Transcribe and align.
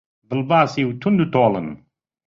بڵباسی 0.29 0.81
و 0.85 0.89
توند 1.01 1.19
و 1.23 1.25
تۆڵن 1.33 1.67